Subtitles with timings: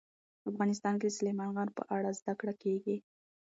[0.49, 2.97] افغانستان کې د سلیمان غر په اړه زده کړه کېږي.